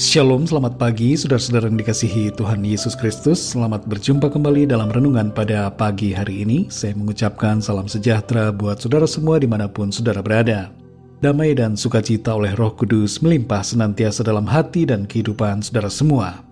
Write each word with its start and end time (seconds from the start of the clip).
Shalom, 0.00 0.48
selamat 0.48 0.80
pagi 0.80 1.12
saudara-saudara 1.12 1.68
yang 1.68 1.76
dikasihi 1.76 2.32
Tuhan 2.32 2.64
Yesus 2.64 2.96
Kristus. 2.96 3.52
Selamat 3.52 3.84
berjumpa 3.84 4.32
kembali 4.32 4.64
dalam 4.64 4.88
renungan 4.88 5.28
pada 5.28 5.68
pagi 5.68 6.16
hari 6.16 6.40
ini. 6.40 6.72
Saya 6.72 6.96
mengucapkan 6.96 7.60
salam 7.60 7.84
sejahtera 7.84 8.48
buat 8.48 8.80
saudara 8.80 9.04
semua 9.04 9.36
di 9.36 9.44
mana 9.44 9.68
pun 9.68 9.92
saudara 9.92 10.24
berada. 10.24 10.72
Damai 11.20 11.52
dan 11.52 11.76
sukacita 11.76 12.32
oleh 12.32 12.56
roh 12.56 12.72
kudus 12.72 13.20
melimpah 13.20 13.60
senantiasa 13.60 14.24
dalam 14.24 14.48
hati 14.48 14.88
dan 14.88 15.04
kehidupan 15.04 15.60
saudara 15.60 15.92
semua. 15.92 16.48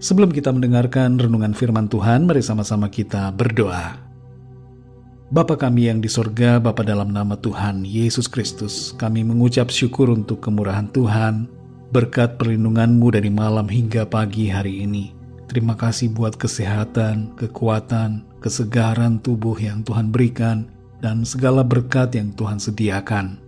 Sebelum 0.00 0.32
kita 0.32 0.48
mendengarkan 0.48 1.20
renungan 1.20 1.52
firman 1.52 1.84
Tuhan, 1.84 2.24
mari 2.24 2.40
sama-sama 2.40 2.88
kita 2.88 3.28
berdoa. 3.36 4.00
Bapa 5.28 5.52
kami 5.60 5.92
yang 5.92 6.00
di 6.00 6.08
sorga, 6.08 6.56
Bapa 6.56 6.80
dalam 6.80 7.12
nama 7.12 7.36
Tuhan 7.36 7.84
Yesus 7.84 8.24
Kristus, 8.24 8.96
kami 8.96 9.20
mengucap 9.20 9.68
syukur 9.68 10.08
untuk 10.08 10.40
kemurahan 10.40 10.88
Tuhan, 10.88 11.59
berkat 11.90 12.38
perlindunganmu 12.38 13.10
dari 13.10 13.30
malam 13.30 13.66
hingga 13.66 14.06
pagi 14.06 14.46
hari 14.46 14.86
ini. 14.86 15.10
Terima 15.50 15.74
kasih 15.74 16.14
buat 16.14 16.38
kesehatan, 16.38 17.34
kekuatan, 17.34 18.22
kesegaran 18.38 19.18
tubuh 19.18 19.58
yang 19.58 19.82
Tuhan 19.82 20.14
berikan, 20.14 20.70
dan 21.02 21.26
segala 21.26 21.66
berkat 21.66 22.14
yang 22.14 22.30
Tuhan 22.38 22.62
sediakan. 22.62 23.42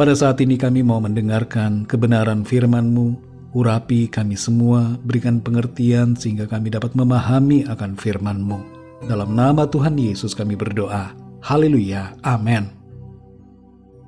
Pada 0.00 0.16
saat 0.16 0.40
ini 0.40 0.56
kami 0.56 0.80
mau 0.80 0.96
mendengarkan 0.96 1.84
kebenaran 1.84 2.40
firman-Mu, 2.40 3.20
urapi 3.52 4.08
kami 4.08 4.32
semua, 4.32 4.96
berikan 5.04 5.44
pengertian 5.44 6.16
sehingga 6.16 6.48
kami 6.48 6.72
dapat 6.72 6.96
memahami 6.96 7.68
akan 7.68 8.00
firman-Mu. 8.00 8.58
Dalam 9.04 9.36
nama 9.36 9.68
Tuhan 9.68 10.00
Yesus 10.00 10.32
kami 10.32 10.56
berdoa. 10.56 11.12
Haleluya. 11.44 12.16
Amin. 12.24 12.79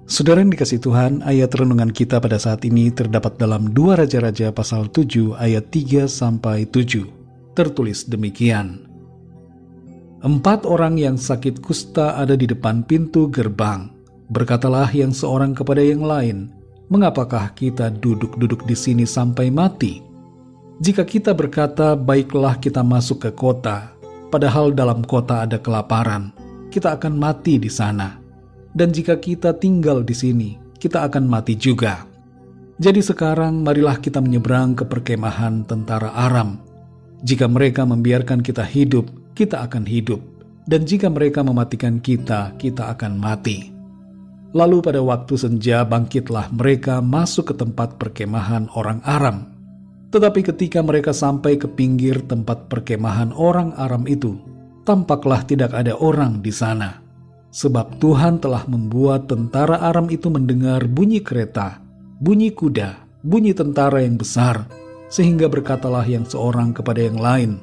Saudara 0.03 0.43
yang 0.43 0.51
dikasih 0.51 0.83
Tuhan, 0.83 1.23
ayat 1.23 1.55
renungan 1.55 1.95
kita 1.95 2.19
pada 2.19 2.35
saat 2.35 2.67
ini 2.67 2.91
terdapat 2.91 3.39
dalam 3.39 3.71
dua 3.71 3.95
Raja-Raja 3.95 4.51
pasal 4.51 4.91
7 4.91 5.39
ayat 5.39 5.71
3 5.71 6.11
sampai 6.11 6.67
7. 6.67 7.07
Tertulis 7.55 8.11
demikian. 8.11 8.83
Empat 10.27 10.67
orang 10.67 10.99
yang 10.99 11.15
sakit 11.15 11.63
kusta 11.63 12.19
ada 12.19 12.35
di 12.35 12.51
depan 12.51 12.83
pintu 12.83 13.31
gerbang. 13.31 13.95
Berkatalah 14.35 14.91
yang 14.91 15.15
seorang 15.15 15.55
kepada 15.55 15.83
yang 15.83 16.03
lain, 16.03 16.51
mengapakah 16.91 17.55
kita 17.55 17.95
duduk-duduk 17.95 18.67
di 18.67 18.75
sini 18.75 19.05
sampai 19.07 19.55
mati? 19.55 20.03
Jika 20.83 21.07
kita 21.07 21.31
berkata, 21.31 21.95
baiklah 21.95 22.59
kita 22.59 22.83
masuk 22.83 23.23
ke 23.23 23.31
kota, 23.31 23.95
padahal 24.35 24.75
dalam 24.75 25.07
kota 25.07 25.47
ada 25.47 25.63
kelaparan, 25.63 26.35
kita 26.75 26.99
akan 26.99 27.15
mati 27.15 27.63
di 27.63 27.71
sana 27.71 28.22
dan 28.73 28.89
jika 28.93 29.21
kita 29.21 29.57
tinggal 29.61 30.01
di 30.01 30.17
sini, 30.17 30.51
kita 30.81 31.05
akan 31.05 31.29
mati 31.29 31.55
juga. 31.57 32.09
Jadi 32.81 33.05
sekarang 33.05 33.61
marilah 33.61 34.01
kita 34.01 34.19
menyeberang 34.19 34.75
ke 34.75 34.89
perkemahan 34.89 35.63
tentara 35.69 36.11
Aram. 36.17 36.59
Jika 37.23 37.47
mereka 37.47 37.87
membiarkan 37.87 38.43
kita 38.43 38.65
hidup, 38.67 39.07
kita 39.37 39.63
akan 39.63 39.87
hidup. 39.87 40.19
Dan 40.67 40.89
jika 40.89 41.07
mereka 41.07 41.45
mematikan 41.45 42.03
kita, 42.03 42.57
kita 42.59 42.91
akan 42.97 43.19
mati. 43.21 43.71
Lalu 44.53 44.83
pada 44.83 45.01
waktu 45.01 45.35
senja 45.39 45.85
bangkitlah 45.87 46.53
mereka 46.53 46.99
masuk 47.01 47.53
ke 47.53 47.55
tempat 47.57 47.97
perkemahan 48.01 48.69
orang 48.75 49.01
Aram. 49.05 49.49
Tetapi 50.13 50.45
ketika 50.45 50.85
mereka 50.85 51.15
sampai 51.15 51.57
ke 51.57 51.65
pinggir 51.71 52.21
tempat 52.29 52.69
perkemahan 52.69 53.33
orang 53.33 53.73
Aram 53.81 54.05
itu, 54.05 54.37
tampaklah 54.85 55.41
tidak 55.47 55.73
ada 55.73 55.97
orang 55.97 56.45
di 56.45 56.53
sana 56.53 57.02
Sebab 57.53 58.01
Tuhan 58.01 58.41
telah 58.41 58.65
membuat 58.65 59.29
tentara 59.29 59.77
Aram 59.85 60.09
itu 60.09 60.33
mendengar 60.33 60.89
bunyi 60.89 61.21
kereta, 61.21 61.85
bunyi 62.17 62.49
kuda, 62.49 62.97
bunyi 63.21 63.53
tentara 63.53 64.01
yang 64.01 64.17
besar, 64.17 64.65
sehingga 65.13 65.53
berkatalah 65.53 66.09
yang 66.09 66.25
seorang 66.25 66.73
kepada 66.73 67.05
yang 67.05 67.21
lain, 67.21 67.61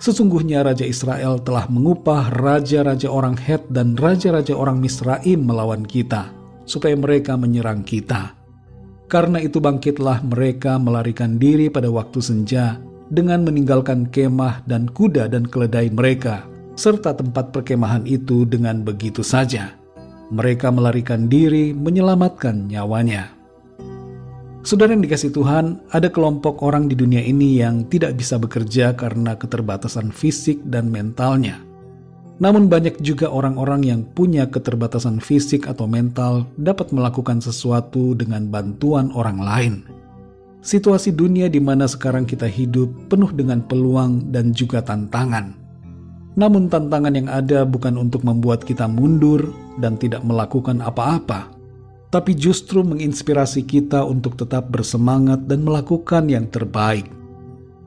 Sesungguhnya 0.00 0.64
Raja 0.64 0.88
Israel 0.88 1.36
telah 1.44 1.68
mengupah 1.68 2.32
raja-raja 2.32 3.12
orang 3.12 3.36
Het 3.36 3.68
dan 3.68 4.00
raja-raja 4.00 4.56
orang 4.56 4.80
Misraim 4.80 5.44
melawan 5.44 5.84
kita, 5.84 6.32
supaya 6.64 6.96
mereka 6.96 7.36
menyerang 7.36 7.84
kita. 7.84 8.32
Karena 9.12 9.44
itu 9.44 9.60
bangkitlah 9.60 10.24
mereka 10.24 10.80
melarikan 10.80 11.36
diri 11.36 11.68
pada 11.68 11.92
waktu 11.92 12.16
senja 12.24 12.80
dengan 13.12 13.44
meninggalkan 13.44 14.08
kemah 14.08 14.64
dan 14.64 14.88
kuda 14.88 15.28
dan 15.28 15.44
keledai 15.44 15.92
mereka 15.92 16.48
serta 16.80 17.12
tempat 17.12 17.52
perkemahan 17.52 18.08
itu 18.08 18.48
dengan 18.48 18.80
begitu 18.80 19.20
saja. 19.20 19.76
Mereka 20.32 20.72
melarikan 20.72 21.28
diri 21.28 21.76
menyelamatkan 21.76 22.72
nyawanya. 22.72 23.36
Saudara 24.64 24.96
yang 24.96 25.04
dikasih 25.04 25.36
Tuhan, 25.36 25.84
ada 25.92 26.08
kelompok 26.08 26.64
orang 26.64 26.88
di 26.88 26.96
dunia 26.96 27.20
ini 27.20 27.60
yang 27.60 27.84
tidak 27.92 28.16
bisa 28.16 28.40
bekerja 28.40 28.96
karena 28.96 29.36
keterbatasan 29.36 30.08
fisik 30.08 30.60
dan 30.64 30.88
mentalnya. 30.88 31.60
Namun 32.40 32.72
banyak 32.72 33.04
juga 33.04 33.28
orang-orang 33.28 33.84
yang 33.84 34.00
punya 34.16 34.48
keterbatasan 34.48 35.20
fisik 35.20 35.68
atau 35.68 35.84
mental 35.84 36.48
dapat 36.56 36.88
melakukan 36.88 37.44
sesuatu 37.44 38.16
dengan 38.16 38.48
bantuan 38.48 39.12
orang 39.12 39.38
lain. 39.44 39.74
Situasi 40.64 41.12
dunia 41.12 41.52
di 41.52 41.60
mana 41.60 41.84
sekarang 41.84 42.24
kita 42.24 42.48
hidup 42.48 42.88
penuh 43.12 43.32
dengan 43.32 43.60
peluang 43.64 44.32
dan 44.32 44.56
juga 44.56 44.80
tantangan. 44.80 45.59
Namun 46.38 46.70
tantangan 46.70 47.14
yang 47.14 47.26
ada 47.26 47.66
bukan 47.66 47.98
untuk 47.98 48.22
membuat 48.22 48.62
kita 48.62 48.86
mundur 48.86 49.50
dan 49.82 49.98
tidak 49.98 50.22
melakukan 50.22 50.78
apa-apa, 50.78 51.50
tapi 52.10 52.34
justru 52.34 52.82
menginspirasi 52.82 53.66
kita 53.66 54.02
untuk 54.02 54.38
tetap 54.38 54.70
bersemangat 54.70 55.46
dan 55.46 55.62
melakukan 55.62 56.26
yang 56.30 56.46
terbaik. 56.50 57.06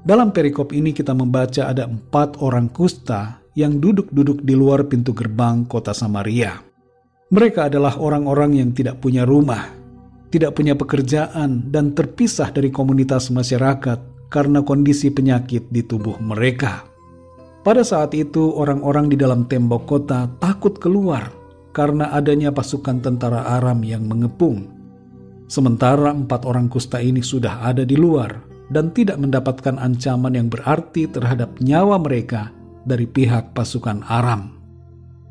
Dalam 0.04 0.36
perikop 0.36 0.76
ini 0.76 0.92
kita 0.92 1.16
membaca 1.16 1.72
ada 1.72 1.88
empat 1.88 2.44
orang 2.44 2.68
kusta 2.68 3.40
yang 3.56 3.80
duduk-duduk 3.80 4.44
di 4.44 4.52
luar 4.52 4.84
pintu 4.92 5.16
gerbang 5.16 5.64
kota 5.64 5.96
Samaria. 5.96 6.60
Mereka 7.32 7.72
adalah 7.72 7.96
orang-orang 7.96 8.60
yang 8.60 8.70
tidak 8.76 9.00
punya 9.00 9.24
rumah, 9.24 9.72
tidak 10.28 10.60
punya 10.60 10.76
pekerjaan, 10.76 11.72
dan 11.72 11.96
terpisah 11.96 12.52
dari 12.52 12.70
komunitas 12.70 13.32
masyarakat 13.32 14.28
karena 14.28 14.60
kondisi 14.66 15.08
penyakit 15.08 15.72
di 15.72 15.82
tubuh 15.86 16.20
mereka. 16.20 16.93
Pada 17.64 17.80
saat 17.80 18.12
itu, 18.12 18.52
orang-orang 18.60 19.08
di 19.08 19.16
dalam 19.16 19.48
tembok 19.48 19.88
kota 19.88 20.28
takut 20.44 20.76
keluar 20.84 21.32
karena 21.72 22.12
adanya 22.12 22.52
pasukan 22.52 23.00
tentara 23.00 23.48
Aram 23.56 23.80
yang 23.88 24.04
mengepung. 24.04 24.68
Sementara 25.48 26.12
empat 26.12 26.44
orang 26.44 26.68
kusta 26.68 27.00
ini 27.00 27.24
sudah 27.24 27.64
ada 27.64 27.88
di 27.88 27.96
luar 27.96 28.36
dan 28.68 28.92
tidak 28.92 29.16
mendapatkan 29.16 29.80
ancaman 29.80 30.36
yang 30.36 30.48
berarti 30.52 31.08
terhadap 31.08 31.56
nyawa 31.64 31.96
mereka 32.04 32.52
dari 32.84 33.08
pihak 33.08 33.56
pasukan 33.56 34.04
Aram. 34.12 34.60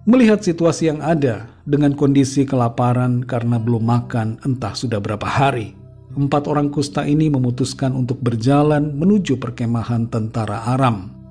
Melihat 0.08 0.42
situasi 0.42 0.88
yang 0.88 1.04
ada 1.04 1.46
dengan 1.62 1.94
kondisi 1.94 2.42
kelaparan 2.42 3.22
karena 3.22 3.60
belum 3.60 3.86
makan 3.86 4.42
entah 4.42 4.74
sudah 4.74 4.98
berapa 4.98 5.28
hari, 5.28 5.78
empat 6.18 6.50
orang 6.50 6.72
kusta 6.72 7.06
ini 7.06 7.28
memutuskan 7.28 7.94
untuk 7.94 8.18
berjalan 8.18 8.96
menuju 8.98 9.38
perkemahan 9.38 10.10
tentara 10.10 10.64
Aram. 10.74 11.21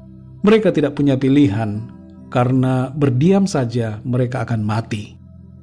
Mereka 0.42 0.74
tidak 0.74 0.98
punya 0.98 1.22
pilihan 1.22 1.86
karena 2.34 2.90
berdiam 2.90 3.46
saja 3.46 4.02
mereka 4.02 4.42
akan 4.42 4.66
mati. 4.66 5.14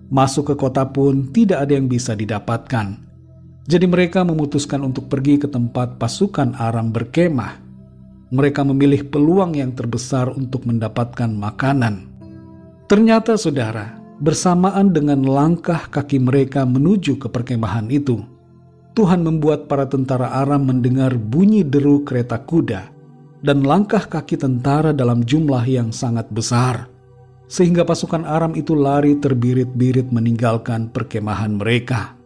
Masuk 0.06 0.53
ke 0.53 0.55
kota 0.55 0.87
pun 0.87 1.34
tidak 1.34 1.66
ada 1.66 1.75
yang 1.75 1.91
bisa 1.91 2.15
didapatkan. 2.15 2.94
Jadi 3.67 3.87
mereka 3.91 4.22
memutuskan 4.22 4.87
untuk 4.87 5.11
pergi 5.11 5.43
ke 5.43 5.50
tempat 5.50 5.99
pasukan 5.99 6.55
Aram 6.55 6.94
berkemah. 6.94 7.59
Mereka 8.31 8.62
memilih 8.62 9.11
peluang 9.11 9.59
yang 9.59 9.75
terbesar 9.75 10.31
untuk 10.31 10.62
mendapatkan 10.62 11.28
makanan. 11.28 12.06
Ternyata 12.87 13.35
saudara, 13.35 13.99
bersamaan 14.23 14.94
dengan 14.94 15.26
langkah 15.26 15.91
kaki 15.91 16.23
mereka 16.23 16.62
menuju 16.64 17.19
ke 17.19 17.26
perkemahan 17.26 17.91
itu, 17.91 18.23
Tuhan 18.94 19.26
membuat 19.26 19.67
para 19.67 19.91
tentara 19.91 20.38
Aram 20.38 20.70
mendengar 20.70 21.19
bunyi 21.19 21.67
deru 21.67 22.06
kereta 22.06 22.41
kuda 22.41 22.98
dan 23.43 23.62
langkah 23.62 24.02
kaki 24.02 24.35
tentara 24.35 24.90
dalam 24.90 25.23
jumlah 25.23 25.62
yang 25.69 25.94
sangat 25.94 26.26
besar, 26.35 26.90
sehingga 27.46 27.87
pasukan 27.87 28.26
Aram 28.26 28.58
itu 28.58 28.75
lari 28.75 29.17
terbirit-birit 29.17 30.11
meninggalkan 30.11 30.90
perkemahan 30.90 31.56
mereka. 31.56 32.19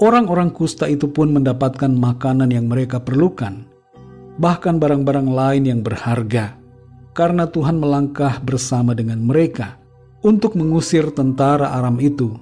Orang-orang 0.00 0.48
kusta 0.48 0.88
itu 0.88 1.12
pun 1.12 1.28
mendapatkan 1.28 1.92
makanan 1.92 2.48
yang 2.48 2.70
mereka 2.70 3.02
perlukan, 3.02 3.68
bahkan 4.40 4.80
barang-barang 4.80 5.28
lain 5.28 5.62
yang 5.68 5.80
berharga, 5.84 6.56
karena 7.12 7.44
Tuhan 7.44 7.76
melangkah 7.76 8.40
bersama 8.40 8.96
dengan 8.96 9.20
mereka 9.20 9.76
untuk 10.24 10.56
mengusir 10.56 11.12
tentara 11.12 11.76
Aram 11.76 12.00
itu, 12.00 12.32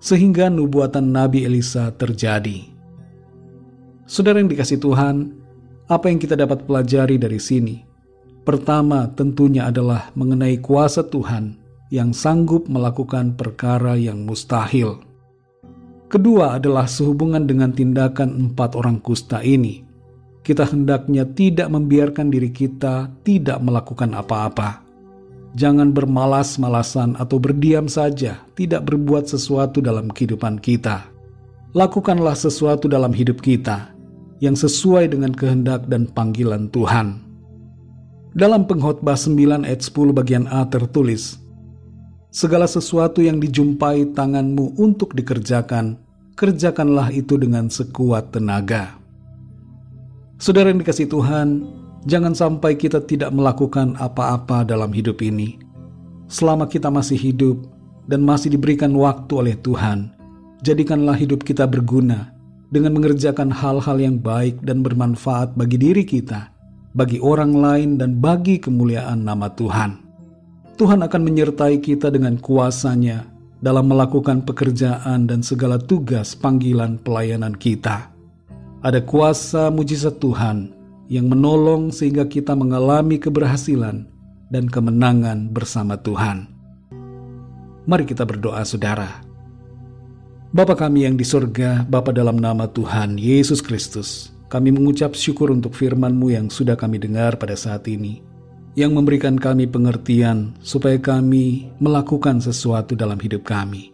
sehingga 0.00 0.48
nubuatan 0.48 1.12
Nabi 1.12 1.44
Elisa 1.44 1.92
terjadi. 1.92 2.72
Saudara 4.08 4.40
yang 4.40 4.48
dikasih 4.48 4.80
Tuhan, 4.80 5.43
apa 5.84 6.08
yang 6.08 6.16
kita 6.16 6.32
dapat 6.32 6.64
pelajari 6.64 7.20
dari 7.20 7.36
sini? 7.36 7.84
Pertama, 8.44 9.08
tentunya 9.12 9.68
adalah 9.68 10.12
mengenai 10.16 10.60
kuasa 10.60 11.04
Tuhan 11.04 11.60
yang 11.92 12.16
sanggup 12.16 12.68
melakukan 12.72 13.36
perkara 13.36 13.96
yang 13.96 14.24
mustahil. 14.24 15.00
Kedua 16.08 16.56
adalah 16.56 16.88
sehubungan 16.88 17.44
dengan 17.44 17.72
tindakan 17.72 18.48
empat 18.48 18.76
orang 18.80 19.00
kusta 19.00 19.40
ini. 19.44 19.84
Kita 20.44 20.68
hendaknya 20.68 21.24
tidak 21.24 21.72
membiarkan 21.72 22.28
diri 22.28 22.52
kita 22.52 23.08
tidak 23.24 23.60
melakukan 23.64 24.12
apa-apa. 24.12 24.84
Jangan 25.56 25.94
bermalas-malasan 25.94 27.16
atau 27.16 27.40
berdiam 27.40 27.88
saja, 27.88 28.44
tidak 28.52 28.84
berbuat 28.88 29.24
sesuatu 29.24 29.80
dalam 29.80 30.12
kehidupan 30.12 30.60
kita. 30.60 31.08
Lakukanlah 31.72 32.36
sesuatu 32.36 32.90
dalam 32.90 33.14
hidup 33.14 33.40
kita 33.40 33.93
yang 34.44 34.52
sesuai 34.52 35.16
dengan 35.16 35.32
kehendak 35.32 35.88
dan 35.88 36.04
panggilan 36.12 36.68
Tuhan. 36.68 37.24
Dalam 38.36 38.68
pengkhotbah 38.68 39.16
9 39.16 39.64
ayat 39.64 39.80
10 39.80 40.12
bagian 40.12 40.44
A 40.52 40.68
tertulis, 40.68 41.40
Segala 42.34 42.66
sesuatu 42.66 43.22
yang 43.22 43.38
dijumpai 43.38 44.10
tanganmu 44.10 44.74
untuk 44.74 45.14
dikerjakan, 45.14 45.94
kerjakanlah 46.34 47.14
itu 47.14 47.38
dengan 47.38 47.70
sekuat 47.70 48.34
tenaga. 48.34 48.98
Saudara 50.42 50.74
yang 50.74 50.82
dikasih 50.82 51.06
Tuhan, 51.06 51.62
jangan 52.10 52.34
sampai 52.34 52.74
kita 52.74 53.06
tidak 53.06 53.30
melakukan 53.30 53.94
apa-apa 54.02 54.66
dalam 54.66 54.90
hidup 54.90 55.22
ini. 55.22 55.62
Selama 56.26 56.66
kita 56.66 56.90
masih 56.90 57.14
hidup 57.14 57.70
dan 58.10 58.26
masih 58.26 58.50
diberikan 58.50 58.90
waktu 58.98 59.30
oleh 59.30 59.54
Tuhan, 59.62 60.10
jadikanlah 60.66 61.14
hidup 61.14 61.46
kita 61.46 61.70
berguna 61.70 62.33
dengan 62.70 62.96
mengerjakan 62.96 63.52
hal-hal 63.52 63.96
yang 64.00 64.16
baik 64.20 64.60
dan 64.64 64.80
bermanfaat 64.80 65.56
bagi 65.58 65.76
diri 65.76 66.04
kita, 66.06 66.52
bagi 66.96 67.18
orang 67.20 67.52
lain, 67.56 67.90
dan 68.00 68.20
bagi 68.22 68.60
kemuliaan 68.62 69.26
nama 69.26 69.50
Tuhan. 69.52 70.00
Tuhan 70.74 71.06
akan 71.06 71.22
menyertai 71.22 71.78
kita 71.78 72.10
dengan 72.10 72.34
kuasanya 72.40 73.30
dalam 73.62 73.88
melakukan 73.88 74.42
pekerjaan 74.42 75.24
dan 75.24 75.40
segala 75.40 75.80
tugas 75.80 76.34
panggilan 76.34 77.00
pelayanan 77.00 77.54
kita. 77.56 78.10
Ada 78.84 79.00
kuasa 79.00 79.72
mujizat 79.72 80.20
Tuhan 80.20 80.74
yang 81.08 81.32
menolong 81.32 81.88
sehingga 81.88 82.28
kita 82.28 82.52
mengalami 82.52 83.16
keberhasilan 83.16 84.04
dan 84.52 84.64
kemenangan 84.68 85.48
bersama 85.48 85.96
Tuhan. 85.96 86.50
Mari 87.84 88.04
kita 88.08 88.24
berdoa 88.24 88.64
saudara. 88.64 89.33
Bapa 90.54 90.78
kami 90.78 91.02
yang 91.02 91.18
di 91.18 91.26
sorga, 91.26 91.82
Bapa 91.82 92.14
dalam 92.14 92.38
nama 92.38 92.70
Tuhan 92.70 93.18
Yesus 93.18 93.58
Kristus, 93.58 94.30
kami 94.46 94.70
mengucap 94.70 95.18
syukur 95.18 95.50
untuk 95.50 95.74
firman-Mu 95.74 96.30
yang 96.30 96.46
sudah 96.46 96.78
kami 96.78 97.02
dengar 97.02 97.34
pada 97.42 97.58
saat 97.58 97.90
ini 97.90 98.22
yang 98.78 98.94
memberikan 98.94 99.34
kami 99.34 99.66
pengertian 99.66 100.54
supaya 100.62 100.94
kami 101.02 101.74
melakukan 101.82 102.38
sesuatu 102.38 102.94
dalam 102.94 103.18
hidup 103.18 103.42
kami. 103.42 103.90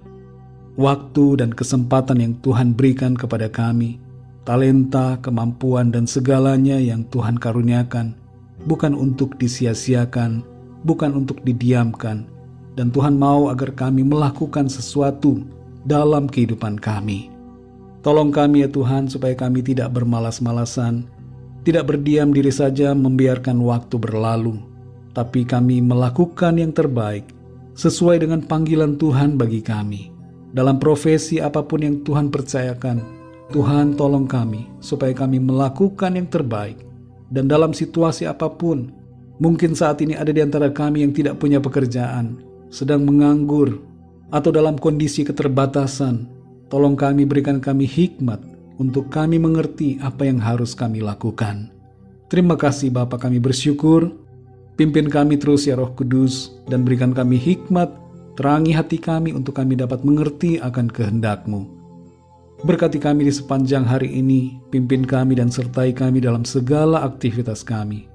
Waktu 0.76 1.40
dan 1.40 1.56
kesempatan 1.56 2.20
yang 2.20 2.36
Tuhan 2.44 2.76
berikan 2.76 3.16
kepada 3.16 3.48
kami, 3.48 3.96
talenta, 4.44 5.16
kemampuan, 5.24 5.88
dan 5.88 6.04
segalanya 6.04 6.76
yang 6.76 7.08
Tuhan 7.08 7.40
karuniakan, 7.40 8.12
bukan 8.68 8.92
untuk 8.92 9.40
disia-siakan, 9.40 10.44
bukan 10.84 11.24
untuk 11.24 11.40
didiamkan, 11.40 12.28
dan 12.76 12.92
Tuhan 12.92 13.16
mau 13.16 13.48
agar 13.48 13.72
kami 13.72 14.04
melakukan 14.04 14.68
sesuatu 14.68 15.40
dalam 15.84 16.28
kehidupan 16.28 16.80
kami. 16.80 17.32
Tolong 18.00 18.32
kami 18.32 18.64
ya 18.64 18.68
Tuhan 18.72 19.12
supaya 19.12 19.36
kami 19.36 19.60
tidak 19.60 19.92
bermalas-malasan, 19.92 21.04
tidak 21.68 21.92
berdiam 21.92 22.32
diri 22.32 22.48
saja 22.48 22.96
membiarkan 22.96 23.60
waktu 23.60 24.00
berlalu, 24.00 24.56
tapi 25.12 25.44
kami 25.44 25.84
melakukan 25.84 26.56
yang 26.56 26.72
terbaik 26.72 27.28
sesuai 27.76 28.24
dengan 28.24 28.40
panggilan 28.40 28.96
Tuhan 28.96 29.36
bagi 29.36 29.60
kami. 29.60 30.08
Dalam 30.50 30.80
profesi 30.82 31.38
apa 31.38 31.62
pun 31.62 31.84
yang 31.84 32.00
Tuhan 32.02 32.32
percayakan, 32.32 32.98
Tuhan 33.50 33.98
tolong 33.98 34.24
kami 34.30 34.66
supaya 34.78 35.12
kami 35.12 35.42
melakukan 35.42 36.16
yang 36.16 36.26
terbaik. 36.30 36.80
Dan 37.30 37.46
dalam 37.46 37.70
situasi 37.70 38.26
apa 38.26 38.50
pun, 38.50 38.90
mungkin 39.38 39.78
saat 39.78 40.02
ini 40.02 40.18
ada 40.18 40.34
di 40.34 40.42
antara 40.42 40.66
kami 40.70 41.06
yang 41.06 41.14
tidak 41.14 41.38
punya 41.38 41.62
pekerjaan, 41.62 42.42
sedang 42.74 43.06
menganggur, 43.06 43.78
atau 44.30 44.50
dalam 44.54 44.78
kondisi 44.78 45.26
keterbatasan, 45.26 46.26
tolong 46.70 46.94
kami 46.94 47.26
berikan 47.26 47.58
kami 47.58 47.86
hikmat 47.86 48.42
untuk 48.78 49.10
kami 49.10 49.36
mengerti 49.38 50.00
apa 50.00 50.26
yang 50.26 50.40
harus 50.40 50.72
kami 50.72 51.02
lakukan. 51.04 51.68
Terima 52.30 52.54
kasih 52.54 52.94
Bapak 52.94 53.26
kami 53.26 53.42
bersyukur 53.42 54.08
Pimpin 54.80 55.12
kami 55.12 55.36
terus 55.36 55.68
ya 55.68 55.76
Roh 55.76 55.92
Kudus 55.92 56.56
dan 56.64 56.88
berikan 56.88 57.12
kami 57.12 57.36
hikmat, 57.36 57.92
terangi 58.32 58.72
hati 58.72 58.96
kami 58.96 59.28
untuk 59.36 59.60
kami 59.60 59.76
dapat 59.76 60.00
mengerti 60.08 60.56
akan 60.56 60.88
kehendak-Mu. 60.88 61.68
Berkati 62.64 62.96
kami 62.96 63.28
di 63.28 63.32
sepanjang 63.36 63.84
hari 63.84 64.08
ini, 64.08 64.56
pimpin 64.72 65.04
kami 65.04 65.36
dan 65.36 65.52
sertai 65.52 65.92
kami 65.92 66.24
dalam 66.24 66.48
segala 66.48 67.04
aktivitas 67.04 67.60
kami. 67.60 68.08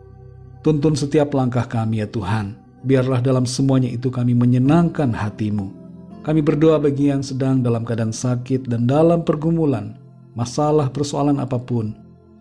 Tuntun 0.66 0.98
setiap 0.98 1.38
langkah 1.38 1.70
kami 1.70 2.02
ya 2.02 2.10
Tuhan, 2.10 2.58
biarlah 2.82 3.22
dalam 3.22 3.46
semuanya 3.46 3.94
itu 3.94 4.10
kami 4.10 4.34
menyenangkan 4.34 5.14
hatimu. 5.14 5.85
Kami 6.26 6.42
berdoa 6.42 6.82
bagi 6.82 7.14
yang 7.14 7.22
sedang 7.22 7.62
dalam 7.62 7.86
keadaan 7.86 8.10
sakit 8.10 8.66
dan 8.66 8.90
dalam 8.90 9.22
pergumulan, 9.22 9.94
masalah 10.34 10.90
persoalan 10.90 11.38
apa 11.38 11.62
pun. 11.62 11.94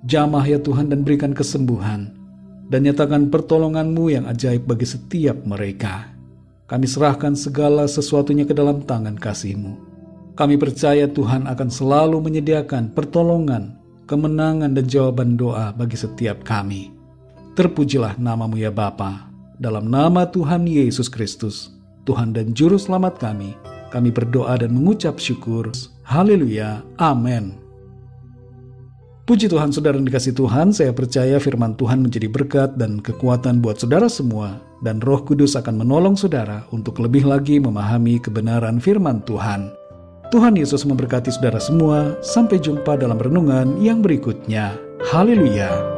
Jamah 0.09 0.41
ya 0.49 0.57
Tuhan 0.57 0.89
dan 0.89 1.05
berikan 1.05 1.37
kesembuhan 1.37 2.17
dan 2.73 2.81
nyatakan 2.81 3.29
pertolonganmu 3.29 4.05
yang 4.09 4.25
ajaib 4.25 4.65
bagi 4.65 4.89
setiap 4.89 5.37
mereka. 5.45 6.09
Kami 6.65 6.89
serahkan 6.89 7.37
segala 7.37 7.85
sesuatunya 7.85 8.49
ke 8.49 8.57
dalam 8.57 8.81
tangan 8.89 9.21
kasihmu. 9.21 9.77
Kami 10.33 10.57
percaya 10.57 11.05
Tuhan 11.05 11.45
akan 11.45 11.69
selalu 11.69 12.25
menyediakan 12.25 12.97
pertolongan, 12.97 13.77
kemenangan 14.09 14.73
dan 14.73 14.89
jawaban 14.89 15.37
doa 15.37 15.77
bagi 15.77 16.01
setiap 16.01 16.41
kami. 16.41 16.89
Terpujilah 17.53 18.17
namamu 18.17 18.57
ya 18.57 18.73
Bapa, 18.73 19.29
dalam 19.61 19.93
nama 19.93 20.25
Tuhan 20.25 20.65
Yesus 20.65 21.13
Kristus, 21.13 21.69
Tuhan 22.09 22.33
dan 22.35 22.51
Juru 22.51 22.81
Selamat 22.81 23.21
kami, 23.21 23.55
kami 23.95 24.11
berdoa 24.11 24.59
dan 24.59 24.75
mengucap 24.75 25.23
syukur. 25.23 25.71
Haleluya. 26.03 26.83
Amin. 26.99 27.63
Puji 29.25 29.49
Tuhan 29.49 29.73
saudara 29.73 29.97
yang 29.97 30.05
dikasih 30.05 30.37
Tuhan, 30.37 30.69
saya 30.75 30.93
percaya 30.93 31.41
firman 31.41 31.73
Tuhan 31.81 32.05
menjadi 32.05 32.29
berkat 32.29 32.77
dan 32.77 33.01
kekuatan 33.01 33.65
buat 33.65 33.81
saudara 33.81 34.05
semua, 34.05 34.61
dan 34.85 35.01
roh 35.01 35.25
kudus 35.25 35.57
akan 35.57 35.81
menolong 35.81 36.13
saudara 36.13 36.69
untuk 36.77 37.01
lebih 37.01 37.25
lagi 37.25 37.57
memahami 37.57 38.21
kebenaran 38.21 38.77
firman 38.77 39.25
Tuhan. 39.25 39.73
Tuhan 40.29 40.61
Yesus 40.61 40.85
memberkati 40.85 41.33
saudara 41.33 41.57
semua, 41.57 42.21
sampai 42.21 42.61
jumpa 42.61 43.01
dalam 43.01 43.17
renungan 43.17 43.81
yang 43.81 44.05
berikutnya. 44.05 44.77
Haleluya! 45.09 45.94